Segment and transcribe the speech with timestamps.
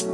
[0.00, 0.08] Happy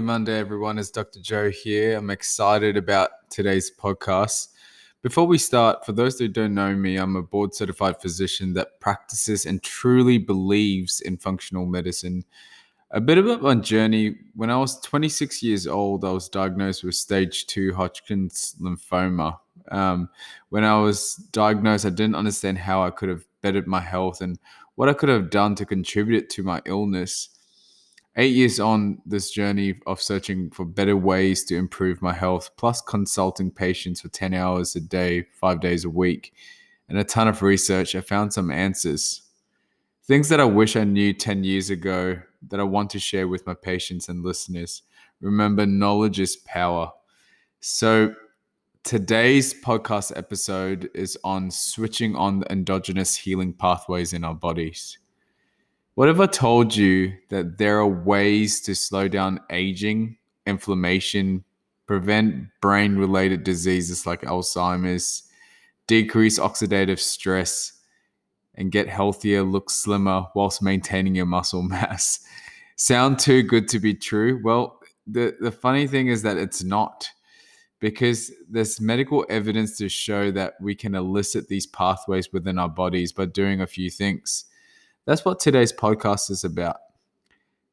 [0.00, 0.78] Monday, everyone.
[0.78, 1.20] It's Dr.
[1.20, 1.98] Joe here.
[1.98, 4.48] I'm excited about today's podcast.
[5.02, 8.80] Before we start, for those that don't know me, I'm a board certified physician that
[8.80, 12.24] practices and truly believes in functional medicine.
[12.90, 16.94] A bit about my journey when I was 26 years old, I was diagnosed with
[16.94, 19.38] stage two Hodgkin's lymphoma.
[19.70, 20.08] Um,
[20.48, 24.38] when I was diagnosed, I didn't understand how I could have bettered my health and
[24.76, 27.28] what I could have done to contribute to my illness.
[28.16, 32.80] Eight years on this journey of searching for better ways to improve my health, plus
[32.80, 36.32] consulting patients for 10 hours a day, five days a week,
[36.88, 39.27] and a ton of research, I found some answers.
[40.08, 43.46] Things that I wish I knew 10 years ago that I want to share with
[43.46, 44.80] my patients and listeners.
[45.20, 46.90] Remember, knowledge is power.
[47.60, 48.14] So,
[48.84, 54.96] today's podcast episode is on switching on the endogenous healing pathways in our bodies.
[55.94, 61.44] What if I told you that there are ways to slow down aging, inflammation,
[61.84, 65.24] prevent brain related diseases like Alzheimer's,
[65.86, 67.77] decrease oxidative stress,
[68.58, 72.20] and get healthier, look slimmer whilst maintaining your muscle mass?
[72.76, 74.40] Sound too good to be true?
[74.44, 77.08] Well, the, the funny thing is that it's not
[77.80, 83.12] because there's medical evidence to show that we can elicit these pathways within our bodies
[83.12, 84.44] by doing a few things.
[85.06, 86.76] That's what today's podcast is about.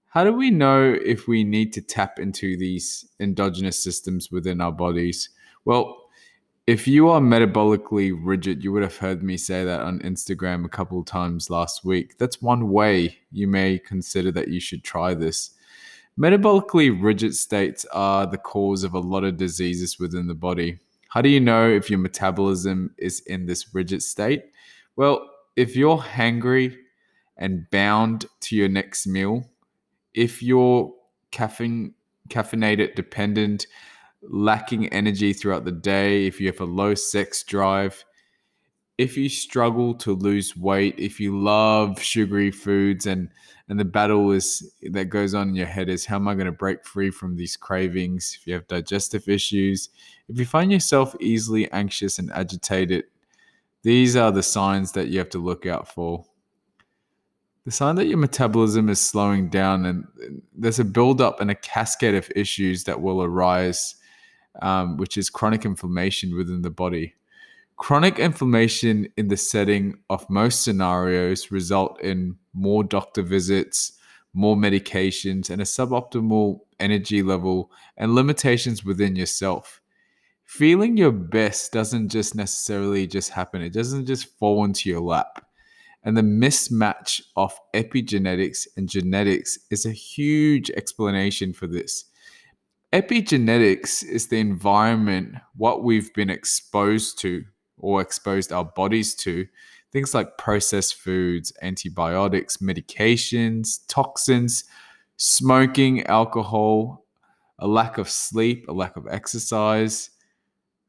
[0.09, 4.71] How do we know if we need to tap into these endogenous systems within our
[4.71, 5.29] bodies?
[5.65, 6.04] Well,
[6.67, 10.69] if you are metabolically rigid, you would have heard me say that on Instagram a
[10.69, 12.17] couple times last week.
[12.17, 15.51] That's one way you may consider that you should try this.
[16.19, 20.79] Metabolically rigid states are the cause of a lot of diseases within the body.
[21.09, 24.45] How do you know if your metabolism is in this rigid state?
[24.95, 26.75] Well, if you're hangry
[27.37, 29.45] and bound to your next meal.
[30.13, 30.93] If you're
[31.31, 31.93] caffeine
[32.29, 33.67] caffeinated dependent,
[34.29, 38.03] lacking energy throughout the day, if you have a low sex drive,
[38.97, 43.29] if you struggle to lose weight, if you love sugary foods and
[43.67, 46.45] and the battle is that goes on in your head is how am I going
[46.45, 48.37] to break free from these cravings?
[48.39, 49.89] If you have digestive issues,
[50.29, 53.05] if you find yourself easily anxious and agitated,
[53.81, 56.25] these are the signs that you have to look out for
[57.65, 60.05] the sign that your metabolism is slowing down and
[60.55, 63.95] there's a buildup and a cascade of issues that will arise,
[64.61, 67.15] um, which is chronic inflammation within the body.
[67.77, 73.93] Chronic inflammation in the setting of most scenarios result in more doctor visits,
[74.33, 79.81] more medications, and a suboptimal energy level and limitations within yourself.
[80.45, 83.61] Feeling your best doesn't just necessarily just happen.
[83.61, 85.45] It doesn't just fall into your lap
[86.05, 92.05] and the mismatch of epigenetics and genetics is a huge explanation for this.
[92.95, 97.43] Epigenetics is the environment, what we've been exposed to
[97.77, 99.45] or exposed our bodies to.
[99.91, 104.63] Things like processed foods, antibiotics, medications, toxins,
[105.17, 107.05] smoking, alcohol,
[107.59, 110.11] a lack of sleep, a lack of exercise,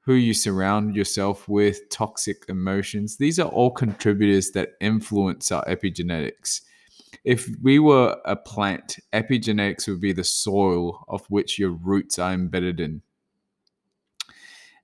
[0.02, 3.16] who you surround yourself with, toxic emotions.
[3.16, 6.60] These are all contributors that influence our epigenetics.
[7.24, 12.32] If we were a plant, epigenetics would be the soil of which your roots are
[12.32, 13.02] embedded in.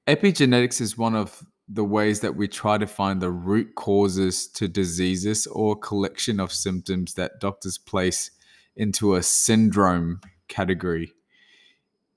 [0.06, 4.68] Epigenetics is one of the ways that we try to find the root causes to
[4.68, 8.30] diseases or collection of symptoms that doctors place
[8.76, 11.12] into a syndrome category.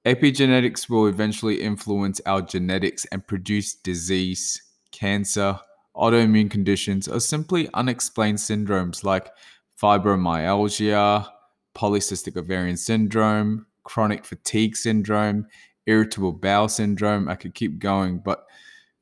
[0.06, 4.62] Epigenetics will eventually influence our genetics and produce disease,
[4.92, 5.60] cancer,
[5.96, 9.30] autoimmune conditions, or simply unexplained syndromes like
[9.82, 11.28] fibromyalgia,
[11.76, 15.48] polycystic ovarian syndrome, chronic fatigue syndrome,
[15.86, 17.30] irritable bowel syndrome.
[17.30, 18.46] I could keep going, but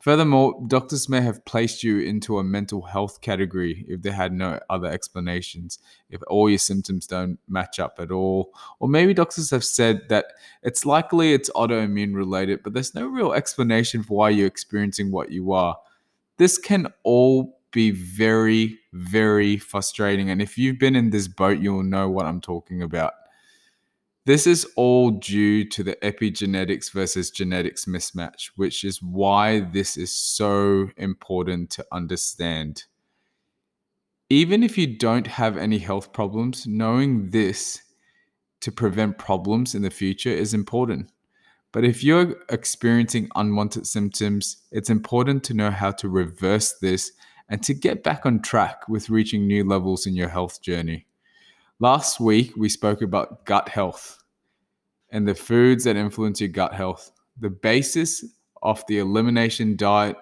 [0.03, 4.59] Furthermore, doctors may have placed you into a mental health category if they had no
[4.69, 8.51] other explanations, if all your symptoms don't match up at all.
[8.79, 10.25] Or maybe doctors have said that
[10.61, 15.31] it's likely it's autoimmune related, but there's no real explanation for why you're experiencing what
[15.31, 15.77] you are.
[16.35, 20.29] This can all be very, very frustrating.
[20.29, 23.13] And if you've been in this boat, you'll know what I'm talking about.
[24.25, 30.15] This is all due to the epigenetics versus genetics mismatch, which is why this is
[30.15, 32.85] so important to understand.
[34.29, 37.81] Even if you don't have any health problems, knowing this
[38.61, 41.11] to prevent problems in the future is important.
[41.73, 47.11] But if you're experiencing unwanted symptoms, it's important to know how to reverse this
[47.53, 51.05] and to get back on track with reaching new levels in your health journey.
[51.79, 54.23] Last week, we spoke about gut health
[55.11, 57.11] and the foods that influence your gut health.
[57.39, 58.25] The basis
[58.63, 60.15] of the elimination diet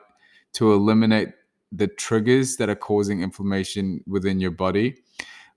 [0.56, 1.30] to eliminate
[1.72, 4.98] the triggers that are causing inflammation within your body.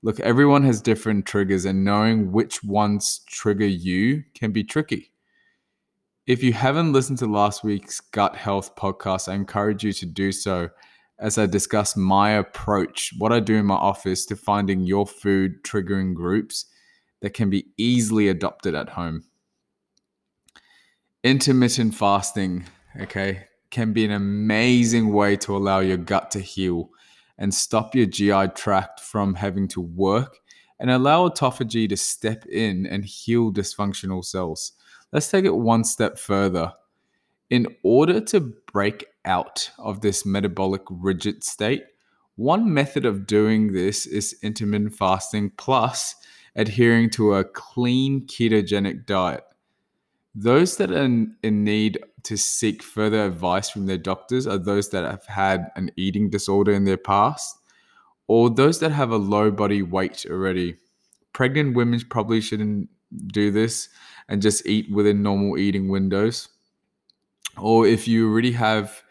[0.02, 5.10] Look, everyone has different triggers, and knowing which ones trigger you can be tricky.
[6.28, 10.30] If you haven't listened to last week's gut health podcast, I encourage you to do
[10.30, 10.70] so
[11.24, 15.64] as I discuss my approach, what I do in my office to finding your food
[15.64, 16.66] triggering groups
[17.22, 19.24] that can be easily adopted at home.
[21.22, 22.66] Intermittent fasting,
[23.00, 26.90] okay, can be an amazing way to allow your gut to heal
[27.38, 30.40] and stop your GI tract from having to work
[30.78, 34.72] and allow autophagy to step in and heal dysfunctional cells.
[35.10, 36.74] Let's take it one step further.
[37.54, 41.84] In order to break out of this metabolic rigid state,
[42.34, 46.16] one method of doing this is intermittent fasting plus
[46.56, 49.44] adhering to a clean ketogenic diet.
[50.34, 55.04] Those that are in need to seek further advice from their doctors are those that
[55.08, 57.56] have had an eating disorder in their past
[58.26, 60.78] or those that have a low body weight already.
[61.32, 62.88] Pregnant women probably shouldn't
[63.28, 63.90] do this
[64.28, 66.48] and just eat within normal eating windows.
[67.58, 69.02] Or if you already have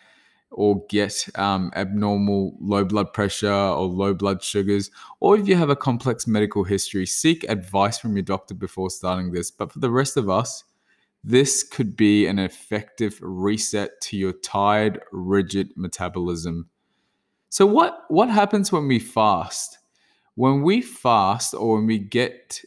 [0.52, 5.70] or get um, abnormal low blood pressure or low blood sugars, or if you have
[5.70, 9.50] a complex medical history, seek advice from your doctor before starting this.
[9.50, 10.64] But for the rest of us,
[11.24, 16.70] this could be an effective reset to your tired, rigid metabolism.
[17.50, 19.80] So, what, what happens when we fast?
[20.36, 22.62] When we fast or when we get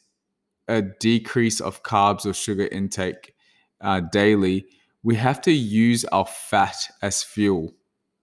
[0.69, 3.34] a decrease of carbs or sugar intake
[3.81, 4.67] uh, daily,
[5.06, 7.73] we have to use our fat as fuel.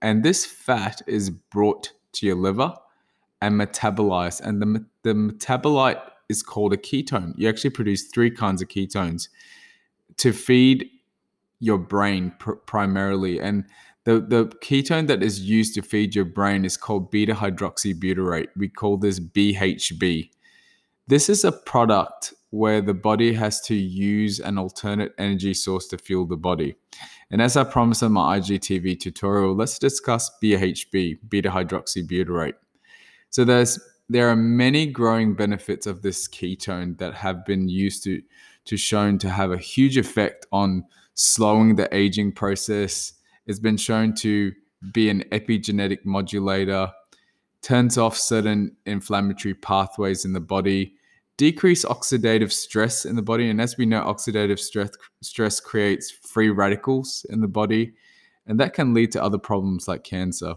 [0.02, 2.74] And this fat is brought to your liver
[3.40, 4.42] and metabolized.
[4.42, 7.32] And the, the metabolite is called a ketone.
[7.38, 9.28] You actually produce three kinds of ketones
[10.18, 10.90] to feed
[11.58, 13.40] your brain pr- primarily.
[13.40, 13.64] And
[14.04, 18.48] the, the ketone that is used to feed your brain is called beta hydroxybutyrate.
[18.58, 20.28] We call this BHB.
[21.06, 25.98] This is a product where the body has to use an alternate energy source to
[25.98, 26.76] fuel the body.
[27.32, 32.54] And as I promised in my IGTV tutorial, let's discuss BHB, beta hydroxybutyrate.
[33.30, 38.22] So there's there are many growing benefits of this ketone that have been used to
[38.66, 40.84] to shown to have a huge effect on
[41.14, 43.14] slowing the aging process.
[43.46, 44.52] It's been shown to
[44.92, 46.92] be an epigenetic modulator,
[47.62, 50.94] turns off certain inflammatory pathways in the body,
[51.36, 53.50] decrease oxidative stress in the body.
[53.50, 54.90] And as we know, oxidative stress,
[55.20, 57.94] stress creates free radicals in the body,
[58.46, 60.54] and that can lead to other problems like cancer.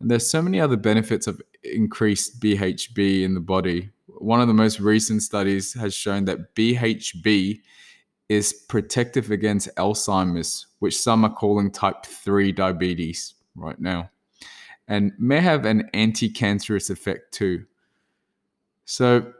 [0.00, 3.90] And there's so many other benefits of increased BHB in the body
[4.20, 7.60] one of the most recent studies has shown that BHB
[8.28, 14.10] is protective against Alzheimer's, which some are calling type 3 diabetes right now,
[14.88, 17.64] and may have an anti cancerous effect too.
[18.84, 19.32] So,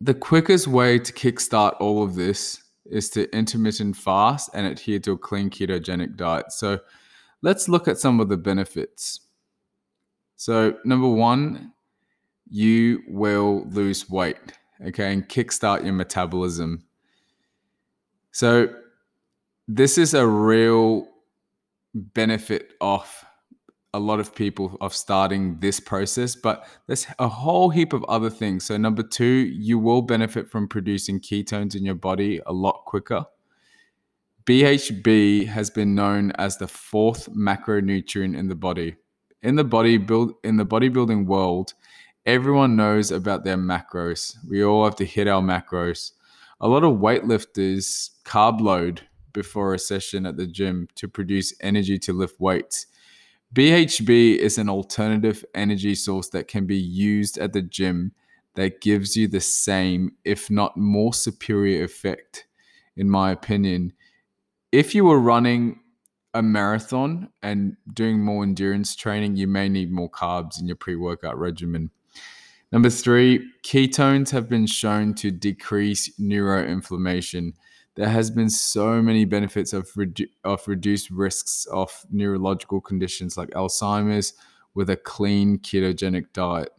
[0.00, 5.12] the quickest way to kickstart all of this is to intermittent fast and adhere to
[5.12, 6.52] a clean ketogenic diet.
[6.52, 6.80] So,
[7.42, 9.20] let's look at some of the benefits.
[10.36, 11.72] So, number one,
[12.50, 14.36] you will lose weight,
[14.86, 16.84] okay, and kickstart your metabolism.
[18.32, 18.68] So,
[19.66, 21.06] this is a real
[21.94, 23.23] benefit of
[23.94, 28.28] a lot of people of starting this process, but there's a whole heap of other
[28.28, 28.64] things.
[28.66, 33.24] So, number two, you will benefit from producing ketones in your body a lot quicker.
[34.46, 38.96] BHB has been known as the fourth macronutrient in the body.
[39.42, 41.72] In the body build in the bodybuilding world,
[42.26, 44.36] everyone knows about their macros.
[44.48, 46.12] We all have to hit our macros.
[46.60, 51.98] A lot of weightlifters carb load before a session at the gym to produce energy
[52.00, 52.86] to lift weights.
[53.54, 58.12] BHB is an alternative energy source that can be used at the gym
[58.54, 62.46] that gives you the same, if not more superior effect,
[62.96, 63.92] in my opinion.
[64.72, 65.78] If you were running
[66.34, 70.96] a marathon and doing more endurance training, you may need more carbs in your pre
[70.96, 71.90] workout regimen.
[72.72, 77.52] Number three, ketones have been shown to decrease neuroinflammation.
[77.96, 83.50] There has been so many benefits of, redu- of reduced risks of neurological conditions like
[83.50, 84.34] Alzheimer's
[84.74, 86.70] with a clean ketogenic diet.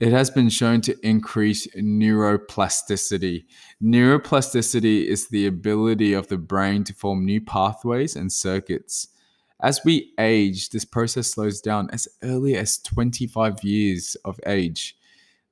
[0.00, 3.44] it has been shown to increase neuroplasticity.
[3.82, 9.08] Neuroplasticity is the ability of the brain to form new pathways and circuits.
[9.62, 14.96] As we age, this process slows down as early as 25 years of age.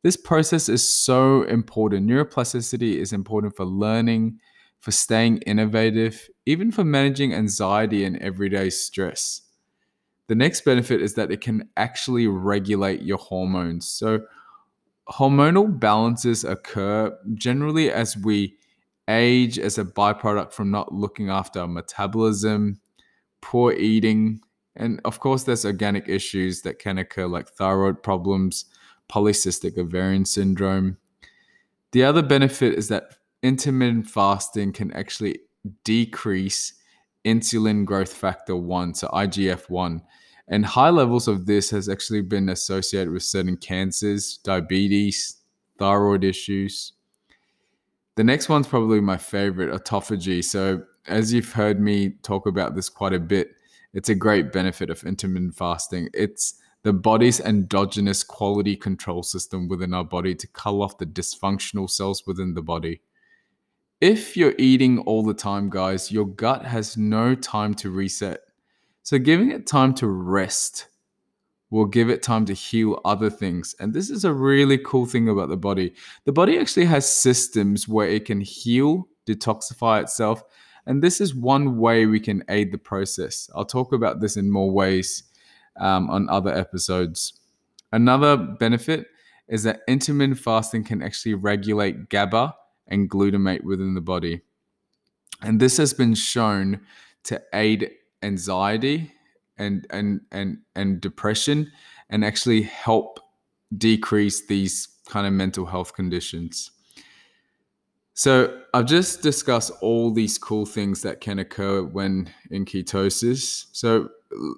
[0.02, 2.08] This process is so important.
[2.08, 4.40] Neuroplasticity is important for learning,
[4.80, 9.42] for staying innovative, even for managing anxiety and everyday stress.
[10.26, 13.86] The next benefit is that it can actually regulate your hormones.
[13.86, 14.20] So,
[15.08, 18.56] hormonal balances occur generally as we
[19.08, 22.80] age as a byproduct from not looking after our metabolism,
[23.40, 24.40] poor eating,
[24.76, 28.66] and of course, there's organic issues that can occur like thyroid problems,
[29.10, 30.96] polycystic ovarian syndrome.
[31.92, 35.40] The other benefit is that intermittent fasting can actually
[35.84, 36.74] decrease
[37.24, 40.02] insulin growth factor 1, so IGF 1.
[40.48, 45.36] And high levels of this has actually been associated with certain cancers, diabetes,
[45.78, 46.92] thyroid issues.
[48.16, 50.42] The next one's probably my favorite, autophagy.
[50.42, 53.52] So, as you've heard me talk about this quite a bit,
[53.94, 56.08] it's a great benefit of intermittent fasting.
[56.12, 61.88] It's the body's endogenous quality control system within our body to cull off the dysfunctional
[61.88, 63.00] cells within the body.
[64.00, 68.40] If you're eating all the time, guys, your gut has no time to reset.
[69.02, 70.88] So, giving it time to rest
[71.68, 73.74] will give it time to heal other things.
[73.78, 75.94] And this is a really cool thing about the body.
[76.24, 80.42] The body actually has systems where it can heal, detoxify itself.
[80.86, 83.50] And this is one way we can aid the process.
[83.54, 85.24] I'll talk about this in more ways
[85.78, 87.34] um, on other episodes.
[87.92, 89.06] Another benefit
[89.46, 92.54] is that intermittent fasting can actually regulate GABA
[92.90, 94.42] and glutamate within the body.
[95.42, 96.80] And this has been shown
[97.24, 97.90] to aid
[98.22, 99.12] anxiety
[99.58, 101.70] and and and and depression
[102.08, 103.20] and actually help
[103.76, 106.70] decrease these kind of mental health conditions.
[108.14, 113.66] So, I've just discussed all these cool things that can occur when in ketosis.
[113.72, 114.10] So,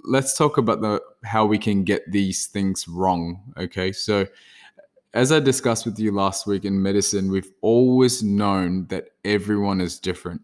[0.05, 3.93] let's talk about the how we can get these things wrong, okay?
[3.93, 4.27] So,
[5.15, 9.99] as I discussed with you last week in medicine, we've always known that everyone is
[9.99, 10.41] different.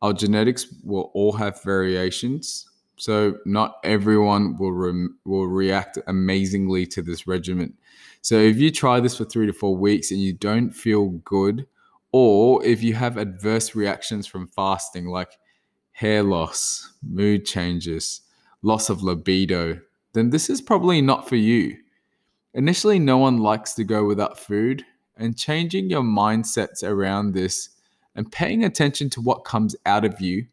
[0.00, 7.02] Our genetics will all have variations, so not everyone will re- will react amazingly to
[7.02, 7.74] this regimen.
[8.22, 11.66] So if you try this for 3 to 4 weeks and you don't feel good
[12.12, 15.38] or if you have adverse reactions from fasting like
[15.92, 18.20] hair loss, mood changes,
[18.62, 19.80] loss of libido,
[20.12, 21.76] then this is probably not for you.
[22.54, 24.84] Initially, no one likes to go without food,
[25.16, 27.70] and changing your mindsets around this
[28.14, 30.46] and paying attention to what comes out of you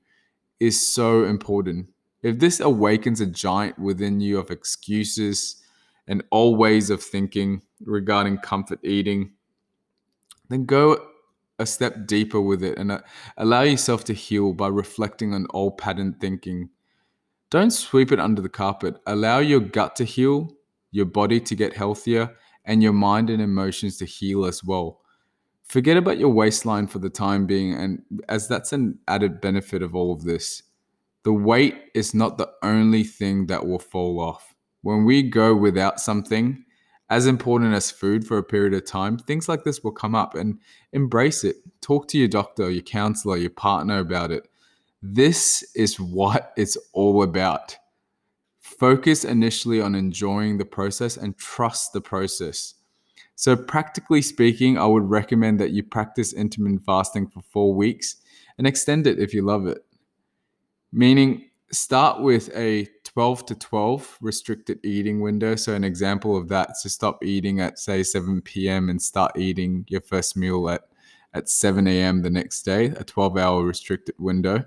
[0.59, 1.89] is so important.
[2.21, 5.57] If this awakens a giant within you of excuses
[6.07, 9.31] and old ways of thinking regarding comfort eating,
[10.49, 11.05] then go
[11.59, 12.99] a step deeper with it and uh,
[13.37, 16.69] allow yourself to heal by reflecting on old pattern thinking.
[17.49, 18.95] Don't sweep it under the carpet.
[19.05, 20.53] Allow your gut to heal
[20.91, 25.01] your body to get healthier, and your mind and emotions to heal as well.
[25.63, 29.95] Forget about your waistline for the time being, and as that's an added benefit of
[29.95, 30.63] all of this.
[31.23, 34.55] The weight is not the only thing that will fall off.
[34.81, 36.63] When we go without something
[37.09, 40.35] as important as food for a period of time, things like this will come up
[40.35, 40.59] and
[40.93, 41.57] embrace it.
[41.81, 44.47] Talk to your doctor, your counselor, your partner about it.
[45.01, 47.75] This is what it's all about
[48.79, 52.75] focus initially on enjoying the process and trust the process.
[53.35, 58.17] So, practically speaking, I would recommend that you practice intermittent fasting for four weeks
[58.57, 59.79] and extend it if you love it.
[60.91, 65.55] Meaning, start with a 12 to 12 restricted eating window.
[65.55, 68.89] So, an example of that is to stop eating at, say, 7 p.m.
[68.89, 70.81] and start eating your first meal at,
[71.33, 72.21] at 7 a.m.
[72.21, 74.65] the next day, a 12 hour restricted window.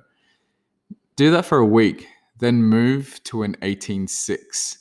[1.17, 2.09] Do that for a week
[2.43, 4.77] then move to an 18.6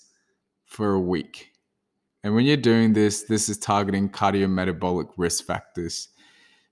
[0.66, 1.52] for a week.
[2.24, 6.10] And when you're doing this, this is targeting cardiometabolic risk factors.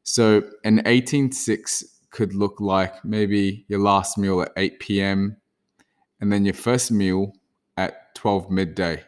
[0.01, 5.37] So an 18.6 could look like maybe your last meal at 8 p.m.
[6.19, 7.33] and then your first meal
[7.77, 9.03] at 12 midday.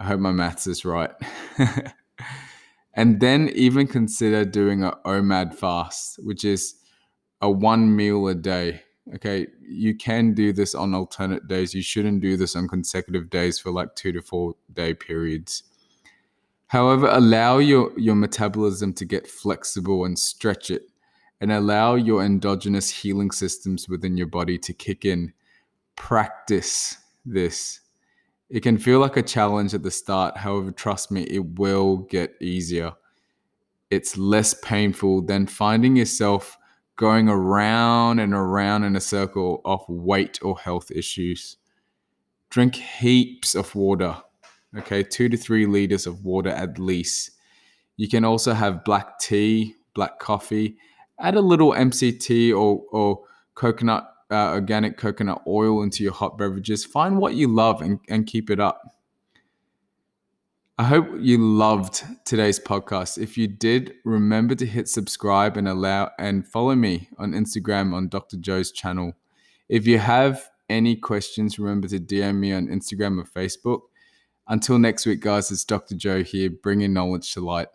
[0.00, 1.12] I hope my maths is right.
[2.94, 6.74] and then even consider doing a OMAD fast, which is
[7.40, 8.82] a one meal a day
[9.14, 11.74] okay, you can do this on alternate days.
[11.74, 15.62] You shouldn't do this on consecutive days for like two to four day periods.
[16.68, 20.90] However, allow your, your metabolism to get flexible and stretch it,
[21.40, 25.32] and allow your endogenous healing systems within your body to kick in.
[25.96, 27.80] Practice this.
[28.50, 30.36] It can feel like a challenge at the start.
[30.36, 32.92] However, trust me, it will get easier.
[33.90, 36.57] It's less painful than finding yourself
[36.98, 41.56] going around and around in a circle of weight or health issues.
[42.50, 44.16] Drink heaps of water,
[44.76, 47.30] okay, two to three liters of water at least.
[47.96, 50.76] You can also have black tea, black coffee,
[51.20, 53.20] add a little MCT or, or
[53.54, 56.84] coconut, uh, organic coconut oil into your hot beverages.
[56.84, 58.82] Find what you love and, and keep it up.
[60.80, 63.18] I hope you loved today's podcast.
[63.20, 68.06] If you did, remember to hit subscribe and allow and follow me on Instagram on
[68.06, 68.36] Dr.
[68.36, 69.14] Joe's channel.
[69.68, 73.80] If you have any questions, remember to DM me on Instagram or Facebook.
[74.46, 75.96] Until next week, guys, it's Dr.
[75.96, 77.66] Joe here, bringing knowledge to light.